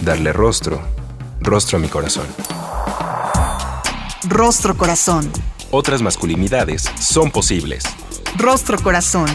[0.00, 0.80] darle rostro,
[1.40, 2.26] rostro a mi corazón.
[4.28, 5.30] Rostro corazón.
[5.70, 7.84] Otras masculinidades son posibles.
[8.36, 9.26] Rostro corazón.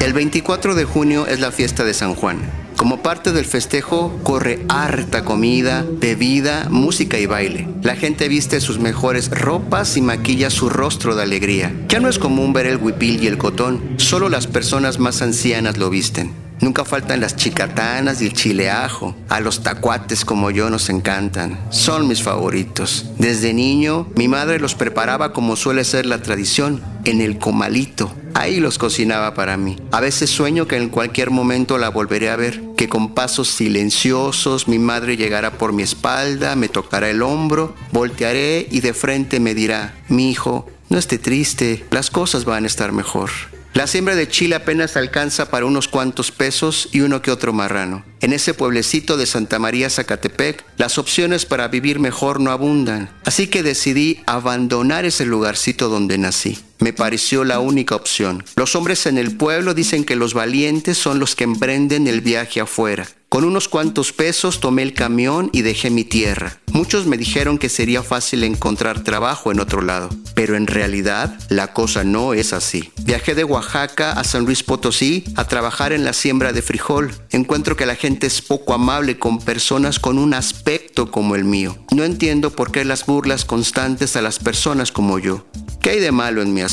[0.00, 2.61] El 24 de junio es la fiesta de San Juan.
[2.82, 7.68] Como parte del festejo corre harta comida, bebida, música y baile.
[7.80, 11.72] La gente viste sus mejores ropas y maquilla su rostro de alegría.
[11.86, 15.78] Ya no es común ver el huipil y el cotón, solo las personas más ancianas
[15.78, 16.32] lo visten.
[16.62, 19.16] Nunca faltan las chicatanas y el chileajo.
[19.28, 21.58] A los tacuates como yo nos encantan.
[21.70, 23.06] Son mis favoritos.
[23.18, 28.14] Desde niño, mi madre los preparaba como suele ser la tradición, en el comalito.
[28.34, 29.76] Ahí los cocinaba para mí.
[29.90, 34.68] A veces sueño que en cualquier momento la volveré a ver, que con pasos silenciosos
[34.68, 39.54] mi madre llegará por mi espalda, me tocará el hombro, voltearé y de frente me
[39.54, 43.30] dirá, mi hijo, no esté triste, las cosas van a estar mejor.
[43.74, 48.04] La siembra de chile apenas alcanza para unos cuantos pesos y uno que otro marrano.
[48.20, 53.08] En ese pueblecito de Santa María Zacatepec, las opciones para vivir mejor no abundan.
[53.24, 56.58] Así que decidí abandonar ese lugarcito donde nací.
[56.82, 58.42] Me pareció la única opción.
[58.56, 62.60] Los hombres en el pueblo dicen que los valientes son los que emprenden el viaje
[62.60, 63.06] afuera.
[63.28, 66.58] Con unos cuantos pesos tomé el camión y dejé mi tierra.
[66.72, 71.72] Muchos me dijeron que sería fácil encontrar trabajo en otro lado, pero en realidad la
[71.72, 72.92] cosa no es así.
[73.04, 77.14] Viajé de Oaxaca a San Luis Potosí a trabajar en la siembra de frijol.
[77.30, 81.78] Encuentro que la gente es poco amable con personas con un aspecto como el mío.
[81.92, 85.46] No entiendo por qué las burlas constantes a las personas como yo.
[85.82, 86.71] ¿Qué hay de malo en mi aspecto?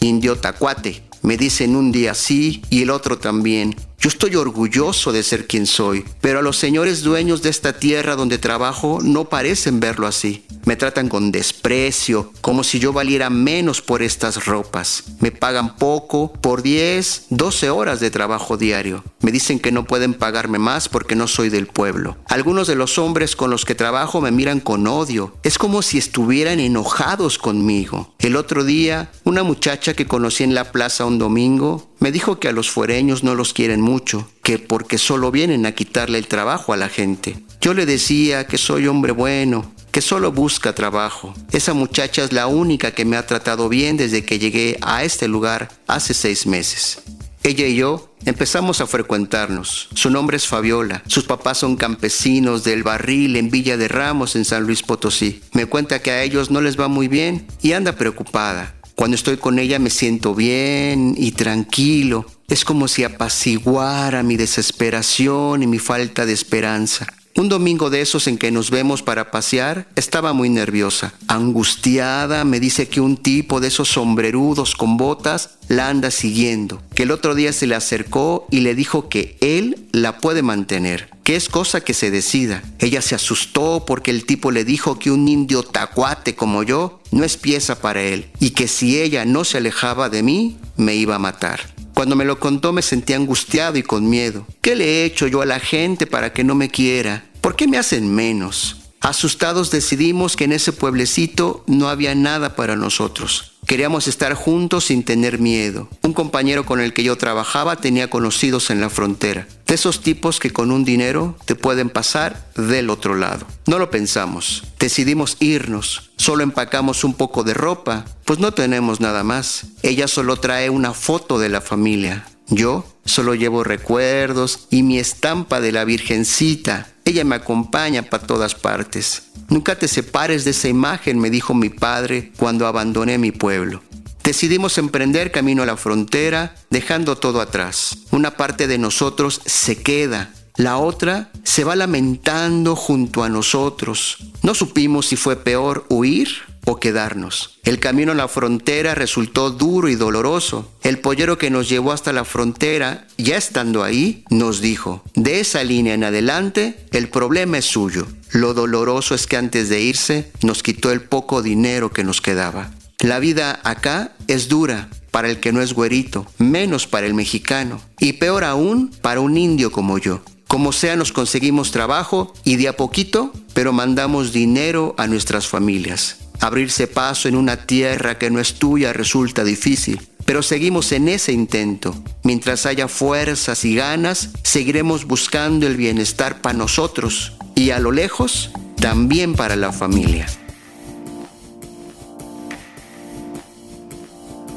[0.00, 1.02] Indio tacuate.
[1.22, 3.76] Me dicen un día sí y el otro también.
[4.02, 8.16] Yo estoy orgulloso de ser quien soy, pero a los señores dueños de esta tierra
[8.16, 10.46] donde trabajo no parecen verlo así.
[10.64, 15.04] Me tratan con desprecio, como si yo valiera menos por estas ropas.
[15.20, 19.04] Me pagan poco por 10, 12 horas de trabajo diario.
[19.20, 22.16] Me dicen que no pueden pagarme más porque no soy del pueblo.
[22.26, 25.36] Algunos de los hombres con los que trabajo me miran con odio.
[25.42, 28.14] Es como si estuvieran enojados conmigo.
[28.18, 32.48] El otro día, una muchacha que conocí en la plaza un domingo me dijo que
[32.48, 36.72] a los fuereños no los quieren mucho, que porque solo vienen a quitarle el trabajo
[36.72, 37.36] a la gente.
[37.60, 41.34] Yo le decía que soy hombre bueno, que solo busca trabajo.
[41.52, 45.28] Esa muchacha es la única que me ha tratado bien desde que llegué a este
[45.28, 47.02] lugar hace seis meses.
[47.42, 49.88] Ella y yo empezamos a frecuentarnos.
[49.94, 51.02] Su nombre es Fabiola.
[51.06, 55.40] Sus papás son campesinos del barril en Villa de Ramos en San Luis Potosí.
[55.54, 58.74] Me cuenta que a ellos no les va muy bien y anda preocupada.
[59.00, 62.26] Cuando estoy con ella me siento bien y tranquilo.
[62.48, 67.06] Es como si apaciguara mi desesperación y mi falta de esperanza.
[67.34, 71.14] Un domingo de esos en que nos vemos para pasear, estaba muy nerviosa.
[71.28, 77.04] Angustiada, me dice que un tipo de esos sombrerudos con botas la anda siguiendo, que
[77.04, 81.36] el otro día se le acercó y le dijo que él la puede mantener, que
[81.36, 82.64] es cosa que se decida.
[82.80, 87.22] Ella se asustó porque el tipo le dijo que un indio tacuate como yo no
[87.22, 91.14] es pieza para él y que si ella no se alejaba de mí, me iba
[91.14, 91.60] a matar.
[91.94, 94.44] Cuando me lo contó me sentí angustiado y con miedo.
[94.62, 97.30] ¿Qué le he hecho yo a la gente para que no me quiera?
[97.40, 98.76] ¿Por qué me hacen menos?
[99.00, 103.52] Asustados decidimos que en ese pueblecito no había nada para nosotros.
[103.66, 105.88] Queríamos estar juntos sin tener miedo.
[106.02, 109.46] Un compañero con el que yo trabajaba tenía conocidos en la frontera.
[109.66, 113.46] De esos tipos que con un dinero te pueden pasar del otro lado.
[113.66, 114.64] No lo pensamos.
[114.78, 116.10] Decidimos irnos.
[116.16, 119.66] Solo empacamos un poco de ropa, pues no tenemos nada más.
[119.82, 122.26] Ella solo trae una foto de la familia.
[122.48, 126.88] Yo solo llevo recuerdos y mi estampa de la Virgencita.
[127.04, 129.22] Ella me acompaña para todas partes.
[129.48, 133.82] Nunca te separes de esa imagen, me dijo mi padre cuando abandoné mi pueblo.
[134.22, 137.98] Decidimos emprender camino a la frontera, dejando todo atrás.
[138.10, 144.18] Una parte de nosotros se queda, la otra se va lamentando junto a nosotros.
[144.42, 146.28] No supimos si fue peor huir
[146.64, 147.58] o quedarnos.
[147.64, 150.72] El camino a la frontera resultó duro y doloroso.
[150.82, 155.64] El pollero que nos llevó hasta la frontera, ya estando ahí, nos dijo, de esa
[155.64, 158.06] línea en adelante, el problema es suyo.
[158.30, 162.70] Lo doloroso es que antes de irse, nos quitó el poco dinero que nos quedaba.
[163.00, 167.80] La vida acá es dura para el que no es güerito, menos para el mexicano,
[167.98, 170.22] y peor aún para un indio como yo.
[170.46, 176.16] Como sea, nos conseguimos trabajo y de a poquito, pero mandamos dinero a nuestras familias.
[176.40, 181.32] Abrirse paso en una tierra que no es tuya resulta difícil, pero seguimos en ese
[181.32, 181.94] intento.
[182.22, 188.50] Mientras haya fuerzas y ganas, seguiremos buscando el bienestar para nosotros y a lo lejos,
[188.76, 190.26] también para la familia.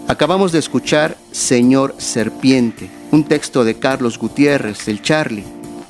[0.07, 5.44] Acabamos de escuchar Señor Serpiente, un texto de Carlos Gutiérrez, el Charlie.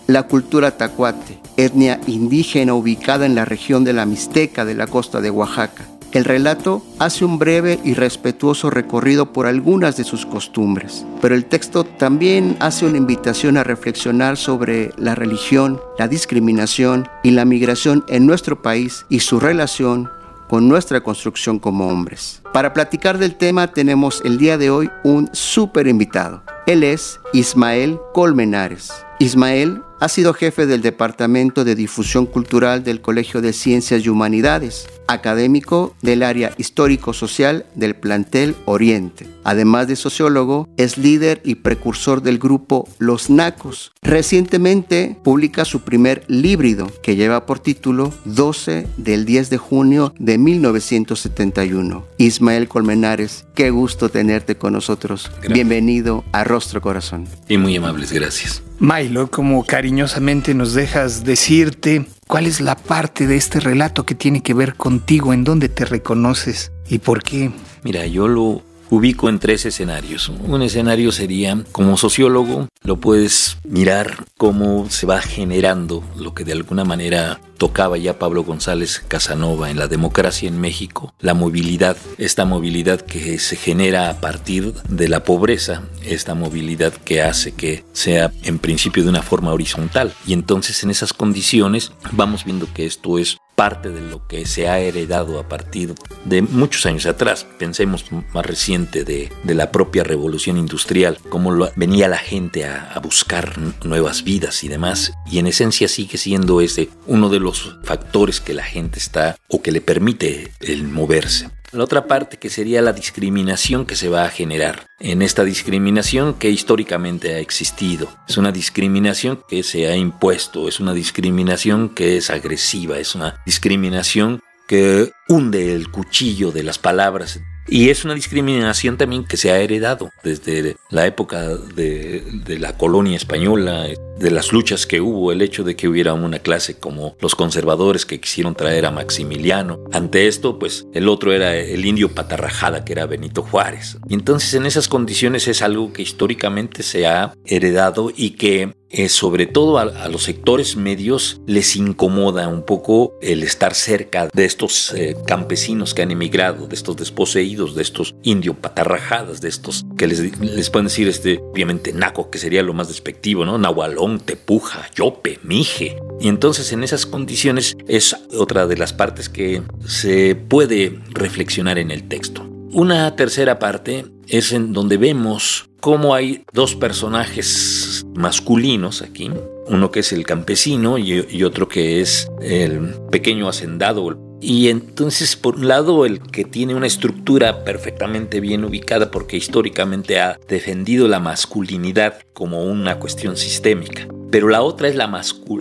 [0.07, 5.22] La cultura tacuate, etnia indígena ubicada en la región de la Mixteca de la costa
[5.22, 5.86] de Oaxaca.
[6.14, 11.46] El relato hace un breve y respetuoso recorrido por algunas de sus costumbres, pero el
[11.46, 18.04] texto también hace una invitación a reflexionar sobre la religión, la discriminación y la migración
[18.08, 20.08] en nuestro país y su relación
[20.48, 22.44] con nuestra construcción como hombres.
[22.54, 26.44] Para platicar del tema tenemos el día de hoy un súper invitado.
[26.68, 28.94] Él es Ismael Colmenares.
[29.18, 34.86] Ismael ha sido jefe del Departamento de Difusión Cultural del Colegio de Ciencias y Humanidades,
[35.08, 39.30] académico del área histórico-social del plantel Oriente.
[39.46, 43.94] Además de sociólogo, es líder y precursor del grupo Los Nacos.
[44.02, 50.38] Recientemente publica su primer líbrido, que lleva por título 12 del 10 de junio de
[50.38, 52.06] 1971.
[52.18, 55.32] Ismael Colmenares, qué gusto tenerte con nosotros.
[55.50, 57.26] Bienvenido a Rostro Corazón.
[57.48, 58.62] Y muy amables, gracias.
[58.84, 64.44] Milo, como cariñosamente nos dejas decirte cuál es la parte de este relato que tiene
[64.44, 67.52] que ver contigo, en dónde te reconoces y por qué.
[67.84, 70.30] Mira, yo lo ubico en tres escenarios.
[70.30, 76.54] Un escenario sería, como sociólogo, lo puedes mirar cómo se va generando lo que de
[76.54, 82.46] alguna manera tocaba ya Pablo González Casanova en la democracia en México, la movilidad, esta
[82.46, 88.32] movilidad que se genera a partir de la pobreza, esta movilidad que hace que sea
[88.44, 90.14] en principio de una forma horizontal.
[90.28, 94.68] Y entonces en esas condiciones vamos viendo que esto es parte de lo que se
[94.68, 95.95] ha heredado a partir
[96.25, 97.48] de muchos años atrás.
[97.57, 104.25] Pensemos más reciente de, la propia revolución industrial, cómo venía la gente a, buscar nuevas
[104.25, 105.13] vidas y demás.
[105.31, 109.62] Y en esencia sigue siendo ese uno de los factores que la gente está o
[109.62, 111.50] que le permite el moverse.
[111.74, 114.86] La otra parte que sería la discriminación que se va a generar.
[115.00, 118.10] En esta discriminación que históricamente ha existido.
[118.28, 123.42] Es una discriminación que se ha impuesto, es una discriminación que es agresiva, es una
[123.44, 129.52] discriminación que hunde el cuchillo de las palabras y es una discriminación también que se
[129.52, 133.88] ha heredado desde la época de, de, la colonia española,
[134.24, 138.06] de las luchas que hubo, el hecho de que hubiera una clase como los conservadores
[138.06, 139.84] que quisieron traer a Maximiliano.
[139.92, 143.98] Ante esto, pues el otro era el indio patarrajada, que era Benito Juárez.
[144.08, 149.10] Y entonces en esas condiciones es algo que históricamente se ha heredado y que eh,
[149.10, 154.94] sobre todo a, los sectores medios les incomoda un poco el estar cerca de estos
[154.94, 160.06] eh, campesinos que han emigrado, de estos desposeídos, de estos indio patarrajadas, de estos que
[160.06, 163.58] les, les pueden decir, este, obviamente, naco, que sería lo más despectivo, ¿no?
[163.58, 165.98] Nahualón, tepuja, yope, mije.
[166.20, 171.91] Y entonces en esas condiciones es otra de las partes que se puede reflexionar en
[171.91, 172.48] el texto.
[172.72, 179.29] Una tercera parte es en donde vemos cómo hay dos personajes masculinos aquí,
[179.67, 184.17] uno que es el campesino y, otro que es el pequeño hacendado.
[184.44, 190.20] Y entonces, por un lado, el que tiene una estructura perfectamente bien ubicada porque históricamente
[190.20, 194.06] ha defendido la masculinidad como una cuestión sistémica.
[194.32, 195.08] Pero la otra es la,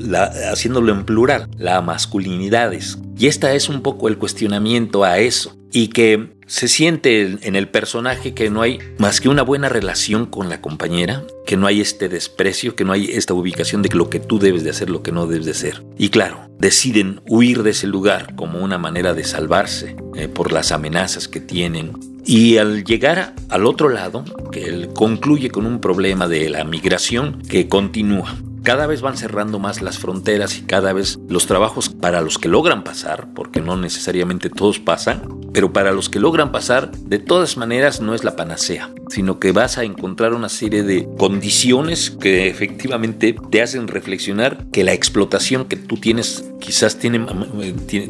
[0.01, 2.99] la haciéndolo en plural, la masculinidades.
[3.17, 5.57] Y esta es un poco el cuestionamiento a eso.
[5.71, 10.27] Y que se siente en el personaje que no hay más que una buena relación
[10.27, 14.11] con la compañera, que no hay este desprecio, que no hay esta ubicación de lo
[14.11, 15.83] que tú debes de hacer, lo que no debes de hacer.
[15.97, 20.73] Y claro, deciden huir de ese lugar como una manera de salvarse eh, por las
[20.73, 21.93] amenazas que tienen.
[22.27, 27.67] Y al llegar al otro lado, él concluye con un problema de la migración que
[27.67, 28.37] continúa.
[28.63, 32.49] Cada vez van cerrando más las fronteras y cada vez los trabajos para los que
[32.49, 37.57] logran pasar, porque no necesariamente todos pasan, pero para los que logran pasar, de todas
[37.57, 42.49] maneras no es la panacea, sino que vas a encontrar una serie de condiciones que
[42.49, 47.27] efectivamente te hacen reflexionar que la explotación que tú tienes quizás tiene,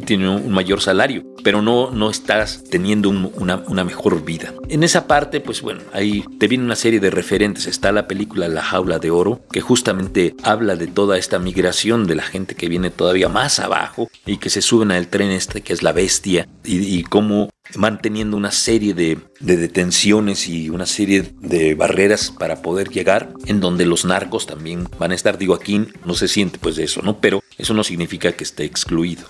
[0.05, 4.53] tiene, un mayor salario, pero no, no estás teniendo una, una, mejor vida.
[4.69, 7.65] En esa parte, pues bueno, ahí te viene una serie de referentes.
[7.65, 12.15] Está la película La jaula de oro, que justamente habla de toda esta migración de
[12.15, 15.73] la gente que viene todavía más abajo y que se suben al tren este que
[15.73, 21.75] es la bestia y, y cómo manteniendo una serie de, detenciones y una serie de
[21.75, 25.37] barreras para poder llegar, en donde los narcos también van a estar.
[25.37, 27.19] Digo, aquí no se siente pues de eso, ¿no?
[27.19, 29.23] Pero eso no significa que esté excluido.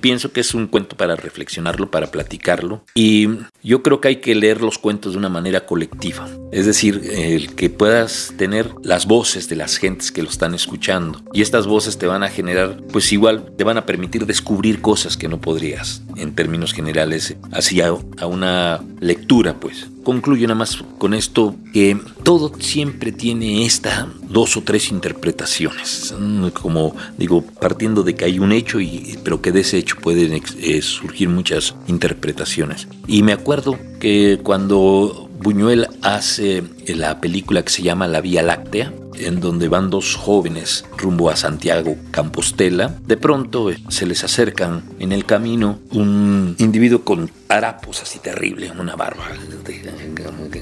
[0.00, 2.84] Pienso que es un cuento para reflexionarlo, para platicarlo.
[2.94, 3.28] Y
[3.62, 6.28] yo creo que hay que leer los cuentos de una manera colectiva.
[6.52, 11.22] Es decir, el que puedas tener las voces de las gentes que lo están escuchando.
[11.32, 15.16] Y estas voces te van a generar, pues igual, te van a permitir descubrir cosas
[15.16, 20.78] que no podrías, en términos generales, así a, a una lectura, pues concluyo nada más
[20.96, 26.14] con esto que todo siempre tiene esta dos o tres interpretaciones.
[26.62, 30.40] Como digo, partiendo de que hay un hecho, y, pero que de ese hecho pueden
[30.62, 32.88] eh, surgir muchas interpretaciones.
[33.06, 38.94] Y me acuerdo que cuando Buñuel hace la película que se llama La Vía Láctea,
[39.18, 44.82] en donde van dos jóvenes rumbo a Santiago Campostela, de pronto eh, se les acercan
[44.98, 49.24] en el camino un individuo con harapos así terrible, una barba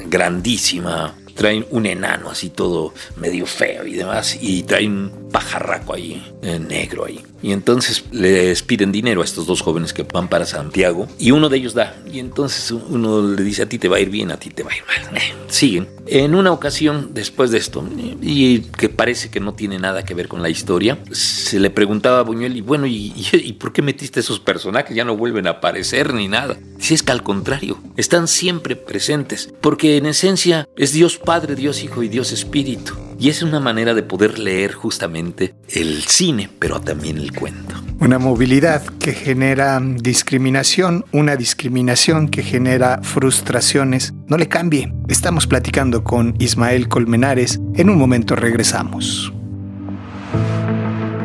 [0.08, 6.22] grandísima, traen un enano así todo medio feo y demás, y traen un pajarraco ahí,
[6.42, 7.22] eh, negro ahí.
[7.42, 11.48] Y entonces les piden dinero a estos dos jóvenes que van para Santiago y uno
[11.48, 11.94] de ellos da.
[12.10, 14.62] Y entonces uno le dice a ti te va a ir bien, a ti te
[14.62, 14.96] va a ir mal.
[15.16, 15.88] Eh, siguen.
[16.08, 17.84] En una ocasión, después de esto,
[18.20, 22.20] y que parece que no tiene nada que ver con la historia, se le preguntaba
[22.20, 24.94] a Buñuel, y bueno, ¿y, y, por qué metiste esos personajes?
[24.94, 26.58] Ya no vuelven a aparecer ni nada.
[26.78, 31.82] Si es que al contrario, están siempre presentes, porque en esencia es Dios Padre, Dios
[31.82, 32.94] Hijo y Dios Espíritu.
[33.18, 37.74] Y es una manera de poder leer justamente el cine, pero también el cuento.
[37.98, 44.14] Una movilidad que genera discriminación, una discriminación que genera frustraciones.
[44.28, 44.94] No le cambie.
[45.08, 47.58] Estamos platicando con Ismael Colmenares.
[47.74, 49.32] En un momento regresamos.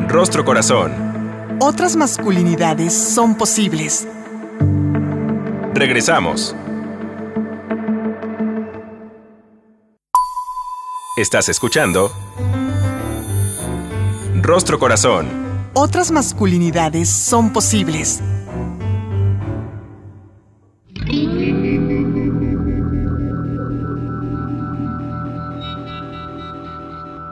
[0.08, 0.91] Rostro Corazón.
[1.60, 4.08] Otras masculinidades son posibles.
[5.75, 6.55] Regresamos.
[11.17, 12.09] Estás escuchando
[14.41, 15.27] Rostro Corazón.
[15.73, 18.21] Otras masculinidades son posibles.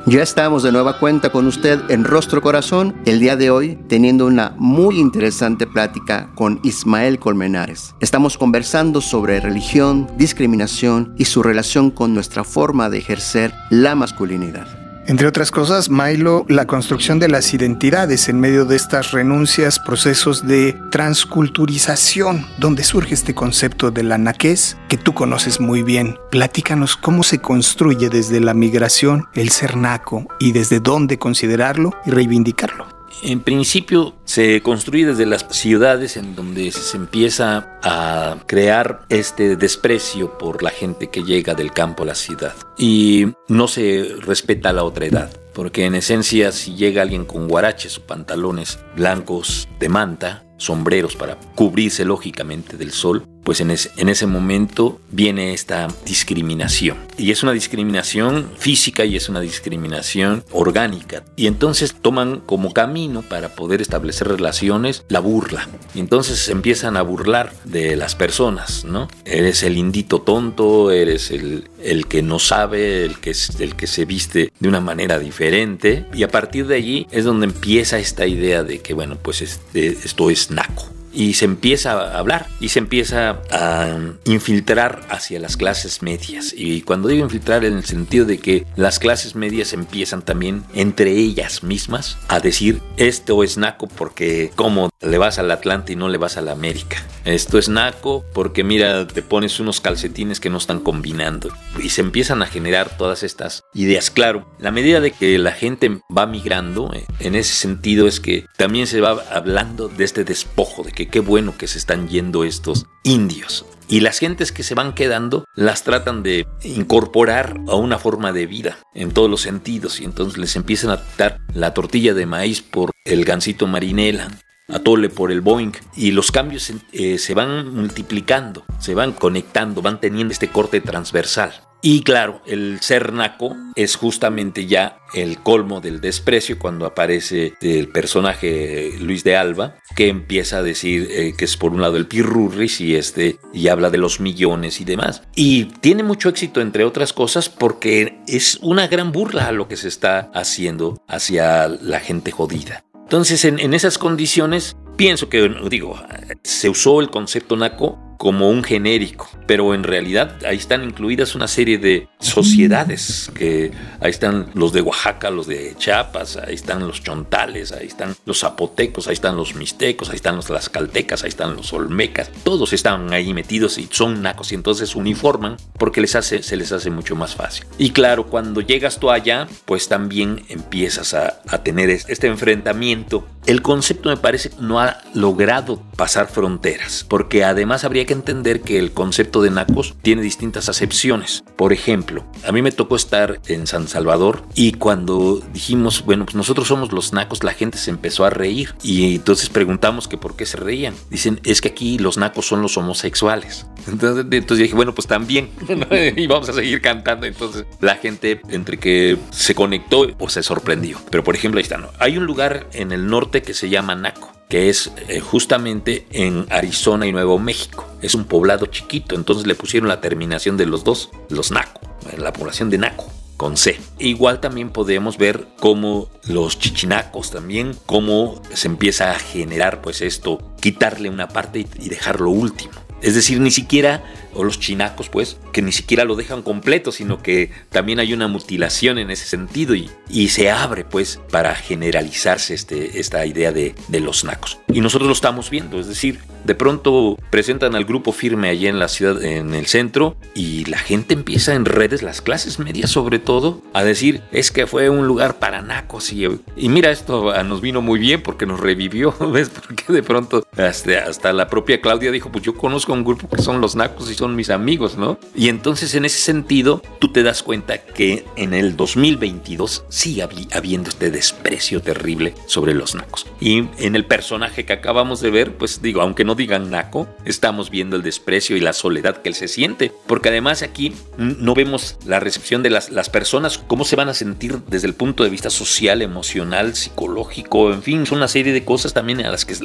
[0.10, 4.25] Ya estamos de nueva cuenta con usted en Rostro Corazón, el día de hoy teniendo
[4.25, 7.94] una muy interesante plática con Ismael Colmenares.
[8.00, 14.78] Estamos conversando sobre religión, discriminación y su relación con nuestra forma de ejercer la masculinidad.
[15.10, 20.46] Entre otras cosas, Milo, la construcción de las identidades en medio de estas renuncias, procesos
[20.46, 26.20] de transculturización, donde surge este concepto de la naquez que tú conoces muy bien.
[26.30, 32.12] Platícanos cómo se construye desde la migración el ser naco y desde dónde considerarlo y
[32.12, 32.99] reivindicarlo.
[33.22, 40.38] En principio se construye desde las ciudades en donde se empieza a crear este desprecio
[40.38, 44.84] por la gente que llega del campo a la ciudad y no se respeta la
[44.84, 45.30] otra edad.
[45.54, 51.38] Porque en esencia si llega alguien con guaraches o pantalones blancos de manta, sombreros para
[51.56, 56.98] cubrirse lógicamente del sol, pues en, ese momento viene esta discriminación.
[57.17, 61.24] Y es una discriminación física y es una discriminación orgánica.
[61.36, 65.67] Y entonces toman como camino para poder establecer relaciones la burla.
[65.96, 69.08] Y entonces empiezan a burlar de las personas, ¿no?
[69.25, 74.05] Eres el indito tonto, eres el, el que no sabe, el que, el que se
[74.05, 76.05] viste de una manera diferente.
[76.13, 79.88] Y a partir de allí es donde empieza esta idea de que, bueno, pues este,
[79.88, 80.99] esto es naco.
[81.20, 86.54] Y se empieza a hablar y se empieza a infiltrar hacia las clases medias.
[86.56, 91.12] Y cuando digo infiltrar en el sentido de que las clases medias empiezan también entre
[91.12, 96.08] ellas mismas a decir esto es naco porque como le vas al Atlante y no
[96.08, 97.04] le vas a la América.
[97.26, 101.50] Esto es naco porque mira, te pones unos calcetines que no están combinando.
[101.82, 104.10] Y se empiezan a generar todas estas ideas.
[104.10, 108.46] Claro, la medida de que la gente va migrando, eh, en ese sentido es que
[108.58, 112.44] también se va hablando de este despojo, de que qué bueno que se están yendo
[112.44, 113.66] estos indios.
[113.88, 118.46] Y las gentes que se van quedando las tratan de incorporar a una forma de
[118.46, 120.00] vida en todos los sentidos.
[120.00, 124.28] Y entonces les empiezan a dar la tortilla de maíz por el gansito marinela,
[124.68, 130.00] atole por el Boeing y los cambios eh, se van multiplicando, se van conectando, van
[130.00, 131.69] teniendo este corte transversal.
[131.81, 137.88] Y claro, el ser naco es justamente ya el colmo del desprecio cuando aparece el
[137.88, 142.05] personaje Luis de Alba, que empieza a decir eh, que es por un lado el
[142.05, 145.24] pirurris y este y habla de los millones y demás.
[145.36, 149.77] Y tiene mucho éxito entre otras cosas porque es una gran burla a lo que
[149.77, 152.83] se está haciendo hacia la gente jodida.
[153.03, 156.00] Entonces, en, en esas condiciones, pienso que, digo,
[156.43, 161.48] se usó el concepto naco como un genérico, pero en realidad ahí están incluidas una
[161.48, 163.72] serie de sociedades, que
[164.02, 168.42] ahí están los de Oaxaca, los de Chiapas, ahí están los chontales, ahí están los
[168.42, 173.14] zapotecos, ahí están los mixtecos, ahí están los tlaxcaltecas, ahí están los olmecas, todos están
[173.14, 177.16] ahí metidos y son nacos y entonces uniforman porque les hace, se les hace mucho
[177.16, 177.68] más fácil.
[177.78, 183.26] Y claro, cuando llegas tú allá, pues también empiezas a, a tener este enfrentamiento.
[183.46, 188.80] El concepto me parece no ha logrado pasar fronteras, porque además habría que entender que
[188.80, 191.44] el concepto de nacos tiene distintas acepciones.
[191.56, 196.34] Por ejemplo, a mí me tocó estar en San Salvador y cuando dijimos, bueno, pues
[196.34, 200.36] nosotros somos los nacos, la gente se empezó a reír y entonces preguntamos que por
[200.36, 200.96] qué se reían.
[201.12, 203.68] Dicen, es que aquí los nacos son los homosexuales.
[203.88, 205.51] Entonces, entonces dije, bueno, pues también.
[206.16, 207.28] y vamos a seguir cantando.
[207.28, 210.98] Entonces la gente entre que se conectó o se sorprendió.
[211.12, 211.92] Pero por ejemplo, ahí está, ¿no?
[212.00, 216.48] Hay un lugar en el norte que se llama Naco que es eh, justamente en
[216.50, 217.86] Arizona y Nuevo México.
[218.01, 221.82] Es un poblado chiquito, entonces le pusieron la terminación de los dos, los Naco,
[222.18, 223.79] la población de Naco con C.
[224.00, 230.39] Igual también podemos ver cómo los chichinacos también, cómo se empieza a generar pues esto,
[230.60, 232.74] quitarle una parte y dejarlo último.
[233.01, 234.03] Es decir, ni siquiera
[234.34, 238.27] o los chinacos, pues, que ni siquiera lo dejan completo, sino que también hay una
[238.27, 244.00] mutilación en ese sentido y, se abre, pues, para generalizarse este, esta idea de, de
[244.00, 244.59] los nacos.
[244.72, 248.80] Y nosotros lo estamos viendo, es decir, de pronto presentan al grupo firme allí en
[248.80, 253.20] la ciudad, en el centro, y la gente empieza en redes, las clases medias sobre
[253.20, 256.12] todo, a decir, es que fue un lugar para nacos.
[256.12, 256.25] Y,
[256.56, 259.50] y mira, esto nos vino muy bien porque nos revivió, ¿ves?
[259.50, 263.42] Porque de pronto hasta, hasta la propia Claudia dijo, pues yo conozco un grupo que
[263.42, 265.20] son los nacos y son mis amigos, ¿no?
[265.36, 270.90] Y entonces en ese sentido, tú te das cuenta que en el 2022 sigue habiendo
[270.90, 273.28] este desprecio terrible sobre los nacos.
[273.40, 277.70] Y en el personaje que acabamos de ver, pues digo, aunque no digan naco, estamos
[277.70, 281.98] viendo el desprecio y la soledad que él se siente, porque además aquí no vemos
[282.05, 285.29] la recepción de las, las personas, cómo se van a sentir desde el punto de
[285.29, 289.55] vista social, emocional, psicológico, en fin, son una serie de cosas también a las que,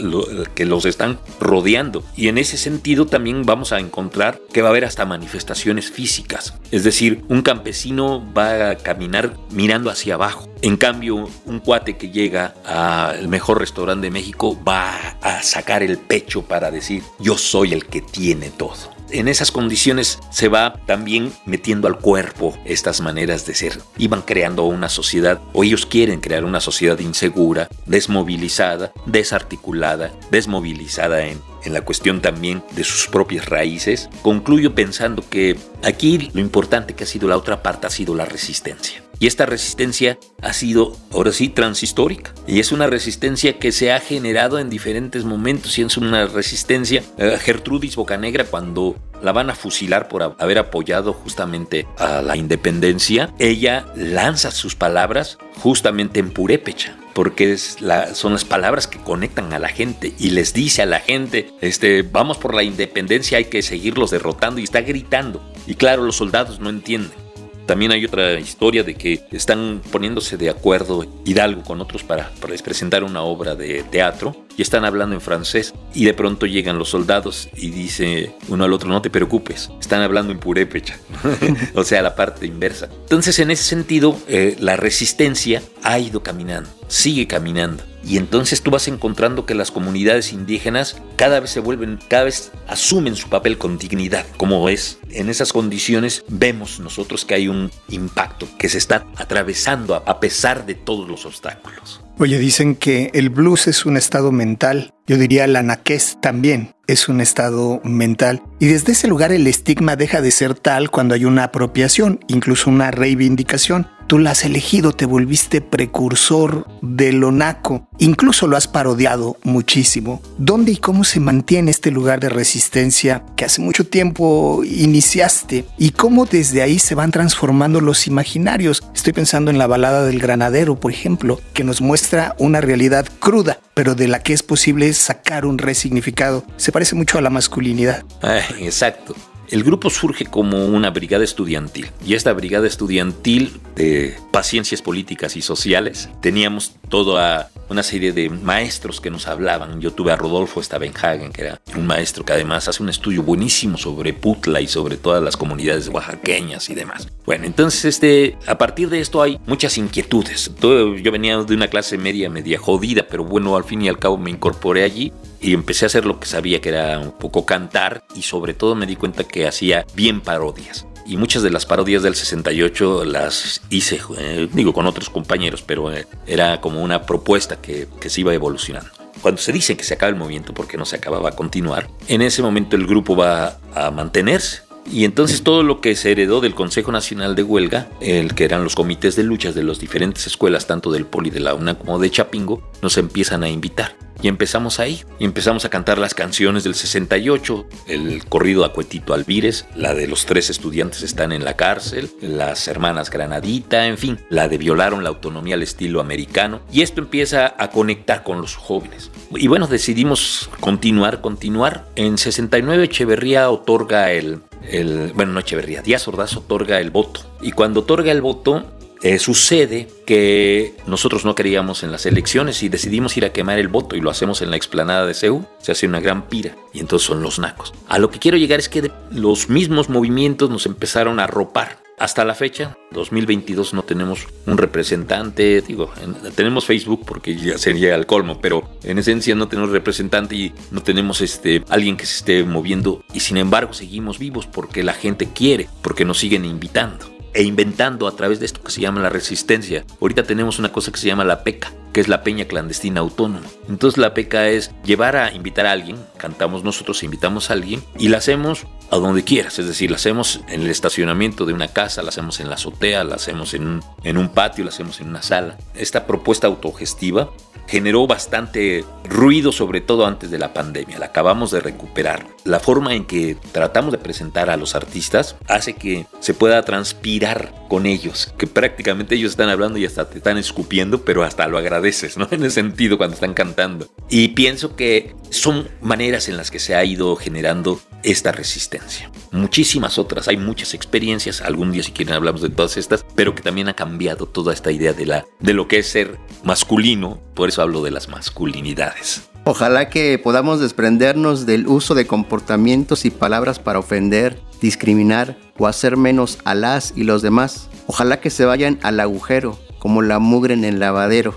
[0.55, 2.05] que los están rodeando.
[2.17, 6.55] Y en ese sentido también vamos a encontrar que va a haber hasta manifestaciones físicas.
[6.71, 10.49] Es decir, un campesino va a caminar mirando hacia abajo.
[10.63, 15.99] En cambio, un cuate que llega al mejor restaurante de México va a sacar el
[15.99, 21.33] pecho para decir, yo soy el que tiene todo en esas condiciones se va también
[21.47, 23.79] metiendo al cuerpo estas maneras de ser.
[23.97, 31.41] Iban creando una sociedad, o ellos quieren crear una sociedad insegura, desmovilizada, desarticulada, desmovilizada en,
[31.65, 34.09] en la cuestión también de sus propias raíces.
[34.23, 38.25] Concluyo pensando que aquí lo importante que ha sido la otra parte ha sido la
[38.25, 39.04] resistencia.
[39.19, 42.35] Y esta resistencia ha sido, ahora sí, transhistórica.
[42.47, 45.79] Y es una resistencia que se ha generado en diferentes momentos.
[45.79, 47.03] Y es una resistencia.
[47.19, 53.33] Eh, Gertrudis Bocanegra, cuando la van a fusilar por haber apoyado justamente a la independencia,
[53.39, 59.69] ella lanza sus palabras justamente en purépecha porque son las palabras que conectan a la
[59.69, 64.11] gente y les dice a la gente, este, vamos por la independencia, hay que seguirlos
[64.11, 65.41] derrotando y está gritando.
[65.67, 67.24] Y claro, los soldados no entienden.
[67.67, 72.55] También hay otra historia de que están poniéndose de acuerdo Hidalgo con otros para, para
[72.57, 76.91] presentar una obra de teatro y están hablando en francés y de pronto llegan los
[76.91, 80.99] soldados y dice uno al otro no te preocupes, están hablando en purépecha,
[81.75, 82.89] o sea, la parte inversa.
[83.03, 88.71] Entonces en ese sentido eh, la resistencia ha ido caminando, sigue caminando Y entonces tú
[88.71, 93.59] vas encontrando que las comunidades indígenas cada vez se vuelven, cada vez asumen su papel
[93.59, 94.99] con dignidad, como es.
[95.11, 100.67] En esas condiciones vemos nosotros que hay un impacto que se está atravesando a pesar
[100.67, 102.01] de todos los obstáculos.
[102.19, 104.95] Oye, dicen que el blues es un estado mental.
[105.07, 108.43] Yo diría la naquez también es un estado mental.
[108.61, 112.71] Y desde ese lugar el estigma deja de ser tal cuando hay una apropiación, incluso
[112.71, 113.89] una reivindicación.
[114.07, 120.21] Tú la has elegido, te volviste precursor de lo naco, incluso lo has parodiado muchísimo.
[120.39, 125.65] ¿Dónde y cómo se mantiene este lugar de resistencia que hace mucho tiempo iniciaste?
[125.79, 128.83] ¿Y cómo desde ahí se van transformando los imaginarios?
[128.95, 133.59] Estoy pensando en la balada del granadero, por ejemplo, que nos muestra una realidad cruda,
[133.75, 136.45] pero de la que es posible sacar un resignificado.
[136.57, 138.05] Se parece mucho a la masculinidad.
[138.61, 139.15] exacto.
[139.55, 145.43] El grupo surge como una brigada estudiantil y esta brigada estudiantil de paciencias políticas y
[145.43, 149.81] sociales teníamos toda una serie de maestros que nos hablaban.
[149.81, 153.79] Yo tuve a Rodolfo Stavenhagen, que era un maestro que además hace un estudio buenísimo
[153.79, 157.07] sobre Putla y sobre todas las comunidades oaxaqueñas y demás.
[157.25, 160.51] Bueno, entonces este, a partir de esto hay muchas inquietudes.
[160.61, 164.19] yo venía de una clase media, media jodida, pero bueno, al fin y al cabo
[164.19, 165.13] me incorporé allí
[165.45, 168.75] y empecé a hacer lo que sabía que era un poco cantar y sobre todo
[168.75, 170.87] me di cuenta que hacía bien parodias.
[171.07, 175.93] Y muchas de las parodias del 68 las hice, eh, digo, con otros compañeros, pero
[175.93, 178.91] eh, era como una propuesta que, que se iba evolucionando
[179.25, 182.21] cuando se dice que se acaba el movimiento porque no se acababa a continuar, en
[182.21, 184.65] ese momento el grupo va a mantenerse.
[184.91, 188.65] Y entonces todo lo que se heredó del Consejo Nacional de Huelga, el que eran
[188.65, 191.99] los comités de luchas de las diferentes escuelas, tanto del Poli de la UNA como
[191.99, 193.97] de Chapingo, nos empiezan a invitar.
[194.23, 199.13] Y empezamos ahí, y empezamos a cantar las canciones del 68, el corrido a Cuetito
[199.13, 204.19] Alvírez, la de los tres estudiantes están en la cárcel, las hermanas Granadita, en fin,
[204.31, 206.61] la de violaron la autonomía al estilo americano.
[206.73, 209.11] Y esto empieza a conectar con los jóvenes.
[209.31, 211.87] Y bueno, decidimos continuar, continuar.
[211.97, 217.21] En 69 Echeverría otorga el, el bueno, no Echeverría, Díaz Ordaz otorga el voto.
[217.43, 218.65] Y cuando otorga el voto,
[219.05, 223.69] eh, sucede que nosotros no queríamos en las elecciones y decidimos ir a quemar el
[223.69, 225.47] voto y lo hacemos en la explanada de CEU.
[225.59, 227.75] Se hace una gran pira y entonces son los nacos.
[227.87, 231.85] A lo que quiero llegar es que los mismos movimientos nos empezaron a ropar.
[231.99, 235.93] Hasta la fecha, 2022, no tenemos un representante, digo,
[236.35, 240.83] tenemos Facebook porque ya sería el colmo, pero en esencia no tenemos representante y no
[240.83, 245.29] tenemos este, alguien que se esté moviendo y sin embargo seguimos vivos porque la gente
[245.33, 249.11] quiere, porque nos siguen invitando e inventando a través de esto que se llama la
[249.11, 249.85] resistencia.
[250.01, 253.47] Ahorita tenemos una cosa que se llama la PECA, que es la Peña Clandestina Autónoma.
[253.69, 258.09] Entonces la PECA es llevar a invitar a alguien, cantamos nosotros, invitamos a alguien y
[258.09, 262.03] la hacemos a donde quieras, es decir, la hacemos en el estacionamiento de una casa,
[262.03, 265.09] la hacemos en la azotea, la hacemos en un, en un patio, la hacemos en
[265.09, 265.59] una sala.
[265.75, 267.31] Esta propuesta autogestiva
[267.67, 270.99] generó bastante ruido, sobre todo antes de la pandemia.
[270.99, 272.27] La acabamos de recuperar.
[272.45, 277.53] La forma en que tratamos de presentar a los artistas hace que se pueda transpirar
[277.69, 281.59] con ellos, que prácticamente ellos están hablando y hasta te están escupiendo, pero hasta lo
[281.59, 282.29] agradeces, ¿no?
[282.35, 283.89] En ese sentido, cuando están cantando.
[284.09, 289.11] Y pienso que son maneras en las que se ha ido generando esta resistencia.
[289.33, 293.43] Muchísimas otras, hay muchas experiencias, algún día si quieren hablamos de todas estas, pero que
[293.43, 297.49] también ha cambiado toda esta idea de, la, de lo que es ser masculino, por
[297.55, 299.31] eso hablo de las masculinidades.
[299.45, 305.97] Ojalá que podamos desprendernos del uso de comportamientos y palabras para ofender, discriminar o hacer
[305.97, 307.69] menos a las y los demás.
[307.87, 311.33] Ojalá que se vayan al agujero, como la mugre en el lavadero.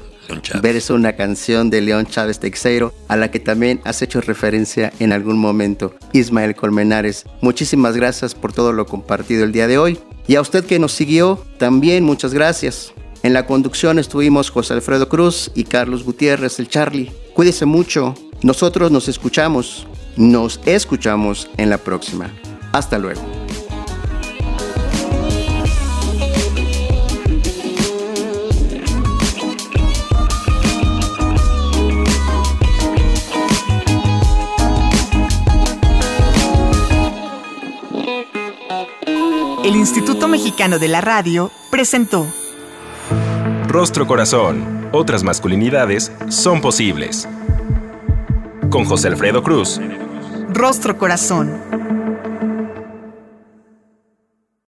[0.60, 5.13] Verso una canción de León Chávez Teixeiro, a la que también has hecho referencia en
[5.13, 5.93] algún momento.
[6.13, 9.99] Ismael Colmenares, muchísimas gracias por todo lo compartido el día de hoy.
[10.25, 12.91] Y a usted que nos siguió, también muchas gracias.
[13.27, 17.11] En la conducción estuvimos José Alfredo Cruz y Carlos Gutiérrez, el Charlie.
[17.33, 18.15] Cuídese mucho.
[18.41, 19.85] Nosotros nos escuchamos.
[20.15, 22.31] Nos escuchamos en la próxima.
[22.71, 23.19] Hasta luego.
[39.65, 42.25] El Instituto Mexicano de la Radio presentó
[43.67, 44.88] Rostro Corazón.
[44.93, 47.27] Otras masculinidades son posibles.
[48.69, 49.82] Con José Alfredo Cruz.
[50.53, 51.60] Rostro Corazón